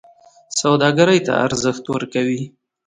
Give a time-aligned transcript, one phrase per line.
[0.61, 2.43] سوداګرۍ ته ارزښت ورکوي.